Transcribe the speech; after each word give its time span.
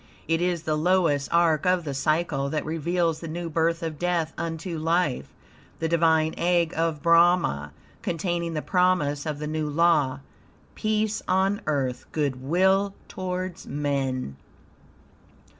It 0.27 0.41
is 0.41 0.63
the 0.63 0.75
lowest 0.75 1.29
arc 1.31 1.67
of 1.67 1.83
the 1.83 1.93
cycle 1.93 2.49
that 2.49 2.65
reveals 2.65 3.19
the 3.19 3.27
new 3.27 3.51
birth 3.51 3.83
of 3.83 3.99
death 3.99 4.33
unto 4.35 4.79
life 4.79 5.27
the 5.77 5.87
divine 5.87 6.33
egg 6.39 6.73
of 6.75 7.03
Brahma, 7.03 7.71
containing 8.01 8.55
the 8.55 8.63
promise 8.63 9.27
of 9.27 9.37
the 9.37 9.45
new 9.45 9.69
law: 9.69 10.21
"Peace 10.73 11.21
on 11.27 11.61
Earth, 11.67 12.07
good 12.13 12.41
will 12.41 12.95
towards 13.07 13.67
men." 13.67 14.37